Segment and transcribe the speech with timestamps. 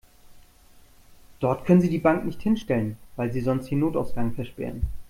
[1.41, 4.81] Dort können Sie die Bank nicht hinstellen, weil Sie sonst den Notausgang versperren.